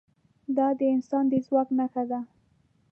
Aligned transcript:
دا 0.57 0.67
د 0.79 0.81
انسان 0.95 1.23
د 1.31 1.33
ځواک 1.45 1.69
نښه 1.77 2.03
ده. 2.11 2.19